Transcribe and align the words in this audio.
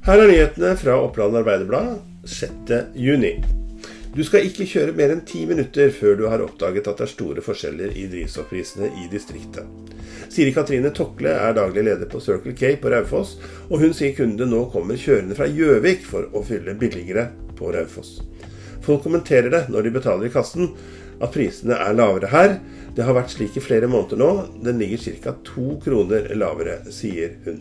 Her 0.00 0.16
er 0.16 0.30
nyhetene 0.30 0.70
fra 0.80 0.94
Oppland 0.96 1.36
Arbeiderblad 1.36 1.98
6.6. 2.24 3.42
Du 4.16 4.22
skal 4.24 4.46
ikke 4.48 4.64
kjøre 4.64 4.94
mer 4.96 5.10
enn 5.12 5.18
ti 5.28 5.42
minutter 5.44 5.90
før 5.92 6.14
du 6.16 6.22
har 6.32 6.40
oppdaget 6.40 6.86
at 6.88 7.02
det 7.02 7.04
er 7.04 7.10
store 7.10 7.42
forskjeller 7.44 7.92
i 8.00 8.06
drivstoffprisene 8.08 8.88
i 8.96 9.10
distriktet. 9.12 9.68
Siri 10.32 10.54
Katrine 10.56 10.88
Tokle 10.96 11.34
er 11.36 11.52
daglig 11.58 11.84
leder 11.84 12.08
på 12.08 12.20
Circle 12.24 12.54
K 12.56 12.78
på 12.80 12.88
Raufoss, 12.94 13.34
og 13.68 13.84
hun 13.84 13.92
sier 13.96 14.14
kundene 14.16 14.48
nå 14.48 14.62
kommer 14.72 14.96
kjørende 14.96 15.36
fra 15.36 15.50
Gjøvik 15.52 16.08
for 16.08 16.32
å 16.32 16.42
fylle 16.48 16.78
billigere 16.80 17.26
på 17.58 17.68
Raufoss. 17.74 18.22
Folk 18.80 19.04
kommenterer 19.04 19.52
det 19.52 19.66
når 19.68 19.84
de 19.84 19.92
betaler 19.98 20.30
i 20.30 20.32
kassen, 20.32 20.72
at 21.20 21.34
prisene 21.34 21.76
er 21.76 21.98
lavere 21.98 22.32
her. 22.32 22.56
Det 22.96 23.04
har 23.04 23.18
vært 23.20 23.36
slik 23.36 23.60
i 23.60 23.64
flere 23.66 23.90
måneder 23.92 24.24
nå. 24.24 24.30
Den 24.64 24.80
ligger 24.80 25.20
ca. 25.20 25.36
to 25.44 25.76
kroner 25.84 26.32
lavere, 26.40 26.80
sier 26.88 27.36
hun. 27.44 27.60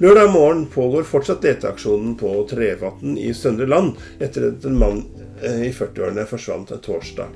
Lørdag 0.00 0.32
morgen 0.32 0.66
pågår 0.66 1.02
fortsatt 1.02 1.42
leteaksjonen 1.44 2.12
på 2.16 2.46
Trevatn 2.50 3.16
i 3.18 3.32
Søndre 3.34 3.66
Land 3.66 3.96
etter 4.22 4.44
at 4.52 4.66
en 4.68 4.76
mann 4.78 5.00
eh, 5.42 5.64
i 5.66 5.70
40-årene 5.74 6.22
forsvant 6.30 6.70
torsdag. 6.84 7.32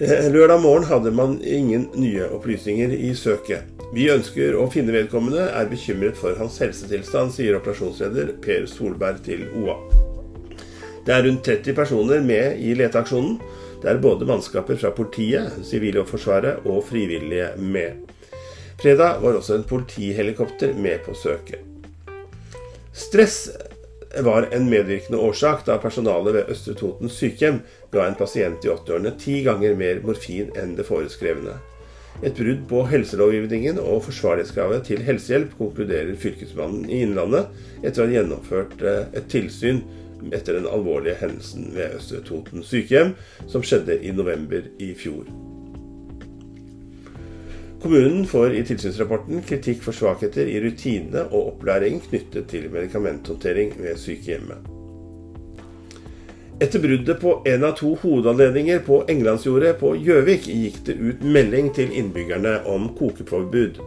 Eh, 0.00 0.30
lørdag 0.32 0.62
morgen 0.64 0.88
hadde 0.88 1.12
man 1.12 1.36
ingen 1.44 1.90
nye 1.92 2.30
opplysninger 2.38 2.96
i 2.96 3.12
søket. 3.12 3.68
Vi 3.92 4.08
ønsker 4.14 4.56
å 4.56 4.64
finne 4.72 4.96
vedkommende, 4.96 5.50
er 5.52 5.68
bekymret 5.68 6.16
for 6.16 6.40
hans 6.40 6.56
helsetilstand, 6.64 7.36
sier 7.36 7.60
operasjonsleder 7.60 8.32
Per 8.40 8.64
Solberg 8.72 9.20
til 9.28 9.44
OA. 9.60 9.76
Det 11.04 11.18
er 11.18 11.28
rundt 11.28 11.44
30 11.44 11.76
personer 11.76 12.24
med 12.24 12.64
i 12.64 12.72
leteaksjonen. 12.80 13.36
Det 13.84 13.92
er 13.92 14.00
både 14.00 14.24
mannskaper 14.24 14.80
fra 14.80 14.96
politiet, 14.96 15.60
Sivilforsvaret 15.68 16.64
og 16.64 16.80
frivillige 16.88 17.52
med. 17.60 18.15
Fredag 18.82 19.22
var 19.22 19.38
også 19.38 19.56
en 19.56 19.64
politihelikopter 19.64 20.74
med 20.76 21.00
på 21.06 21.14
søket. 21.16 21.62
Stress 22.92 23.48
var 24.24 24.48
en 24.52 24.68
medvirkende 24.70 25.20
årsak 25.20 25.64
da 25.66 25.78
personalet 25.80 26.34
ved 26.36 26.50
Østre 26.52 26.74
Toten 26.76 27.10
sykehjem 27.12 27.62
ga 27.92 28.04
en 28.06 28.18
pasient 28.18 28.64
i 28.64 28.70
80-årene 28.72 29.14
ti 29.20 29.40
ganger 29.44 29.76
mer 29.76 30.02
morfin 30.04 30.52
enn 30.60 30.76
det 30.76 30.86
foreskrevne. 30.88 31.56
Et 32.24 32.36
brudd 32.36 32.62
på 32.68 32.82
helselovgivningen 32.88 33.80
og 33.82 34.06
forsvarlighetskravet 34.06 34.86
til 34.88 35.04
helsehjelp 35.04 35.56
konkluderer 35.58 36.16
Fylkesmannen 36.20 36.88
i 36.88 37.02
Innlandet 37.04 37.50
etter 37.82 38.04
å 38.04 38.08
ha 38.08 38.16
gjennomført 38.16 38.80
eh, 38.80 39.02
et 39.16 39.28
tilsyn 39.32 39.82
etter 40.32 40.56
den 40.56 40.68
alvorlige 40.72 41.18
hendelsen 41.20 41.68
ved 41.76 41.98
Østre 41.98 42.22
Toten 42.24 42.64
sykehjem, 42.64 43.12
som 43.52 43.64
skjedde 43.64 44.00
i 44.00 44.16
november 44.16 44.64
i 44.80 44.94
fjor. 44.96 45.28
Kommunen 47.86 48.26
får 48.26 48.54
i 48.54 48.64
tilsynsrapporten 48.66 49.42
kritikk 49.46 49.84
for 49.84 49.94
svakheter 49.94 50.48
i 50.50 50.56
rutinene 50.58 51.20
og 51.28 51.52
opplæring 51.52 52.00
knyttet 52.02 52.48
til 52.50 52.64
medikamenthåndtering 52.72 53.76
ved 53.78 54.00
sykehjemmet. 54.02 54.64
Etter 56.58 56.82
bruddet 56.82 57.20
på 57.20 57.36
en 57.46 57.66
av 57.68 57.76
to 57.78 57.92
hovedanledninger 58.02 58.82
på 58.88 58.98
Englandsjordet 59.12 59.76
på 59.78 59.92
Gjøvik 60.02 60.48
gikk 60.50 60.80
det 60.88 60.96
ut 60.98 61.22
melding 61.36 61.70
til 61.78 61.94
innbyggerne 61.94 62.56
om 62.72 62.88
kokepåbud. 62.98 63.78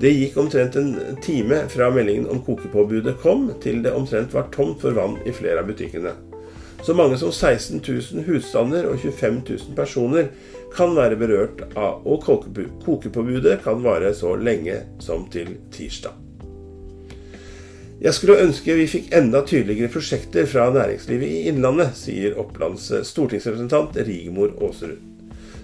Det 0.00 0.14
gikk 0.14 0.40
omtrent 0.40 0.80
en 0.80 0.94
time 1.20 1.60
fra 1.76 1.90
meldingen 1.92 2.30
om 2.32 2.40
kokepåbudet 2.46 3.18
kom, 3.20 3.50
til 3.60 3.84
det 3.84 3.92
omtrent 3.92 4.32
var 4.32 4.48
tomt 4.56 4.80
for 4.80 4.96
vann 4.96 5.20
i 5.28 5.36
flere 5.36 5.60
av 5.60 5.68
butikkene. 5.68 6.16
Så 6.84 6.94
mange 6.94 7.18
som 7.18 7.32
16 7.32 7.80
000 7.88 8.26
husstander 8.26 8.86
og 8.90 9.00
25 9.00 9.40
000 9.48 9.74
personer 9.76 10.28
kan 10.76 10.92
være 10.96 11.16
berørt 11.16 11.64
av, 11.76 12.04
og 12.04 12.22
kokepåbudet 12.84 13.60
kan 13.64 13.82
vare 13.84 14.12
så 14.14 14.34
lenge 14.36 14.82
som 15.00 15.26
til 15.32 15.56
tirsdag. 15.72 16.14
Jeg 17.96 18.12
skulle 18.12 18.42
ønske 18.44 18.74
vi 18.76 18.84
fikk 18.92 19.14
enda 19.16 19.40
tydeligere 19.48 19.88
prosjekter 19.88 20.44
fra 20.46 20.66
næringslivet 20.74 21.30
i 21.32 21.46
Innlandet, 21.48 21.94
sier 21.96 22.36
Opplands 22.38 22.90
stortingsrepresentant 23.08 23.96
Rigmor 23.96 24.52
Aasrud. 24.60 24.98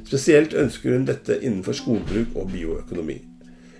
Spesielt 0.08 0.56
ønsker 0.56 0.96
hun 0.96 1.04
dette 1.08 1.36
innenfor 1.42 1.76
skogbruk 1.76 2.32
og 2.40 2.48
bioøkonomi. 2.54 3.18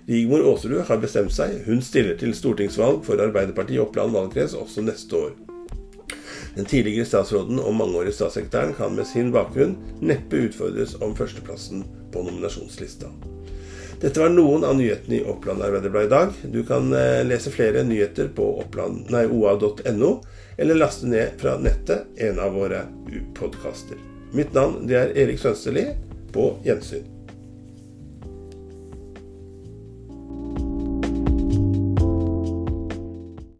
Rigmor 0.09 0.45
Aasrud 0.51 0.83
har 0.85 1.01
bestemt 1.01 1.33
seg. 1.33 1.63
Hun 1.65 1.81
stiller 1.81 2.17
til 2.19 2.35
stortingsvalg 2.37 3.01
for 3.07 3.21
Arbeiderpartiet 3.25 3.79
i 3.79 3.83
Oppland 3.83 4.13
valgkrets 4.13 4.53
også 4.59 4.85
neste 4.85 5.17
år. 5.17 5.52
Den 6.55 6.65
tidligere 6.69 7.05
statsråden 7.09 7.59
og 7.59 7.73
mangeårige 7.75 8.13
statssekretæren 8.17 8.75
kan 8.77 8.93
med 8.95 9.07
sin 9.09 9.31
bakgrunn 9.33 9.77
neppe 10.05 10.45
utfordres 10.47 10.95
om 11.01 11.15
førsteplassen 11.17 11.85
på 12.13 12.25
nominasjonslista. 12.25 13.09
Dette 14.03 14.19
var 14.19 14.33
noen 14.33 14.65
av 14.67 14.75
nyhetene 14.77 15.21
i 15.21 15.25
Oppland 15.31 15.63
Arbeiderblad 15.63 16.09
i 16.09 16.11
dag. 16.11 16.33
Du 16.51 16.59
kan 16.67 16.91
eh, 16.93 17.23
lese 17.25 17.53
flere 17.53 17.85
nyheter 17.87 18.27
på 18.35 18.49
oa.no, 18.59 20.11
eller 20.57 20.81
laste 20.81 21.07
ned 21.07 21.39
fra 21.39 21.55
nettet 21.61 22.19
en 22.27 22.41
av 22.43 22.57
våre 22.57 22.83
podkaster. 23.39 23.97
Mitt 24.35 24.53
navn 24.53 24.89
er 24.91 25.15
Erik 25.15 25.39
Sønsteli. 25.39 25.87
På 26.33 26.55
gjensyn. 26.65 27.12